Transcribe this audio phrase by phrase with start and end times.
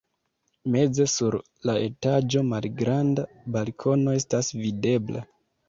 [0.75, 1.37] Meze sur
[1.71, 5.27] la etaĝo malgranda balkono estas videbla.